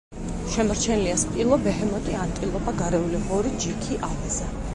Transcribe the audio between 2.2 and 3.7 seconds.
ანტილოპა, გარეული ღორი,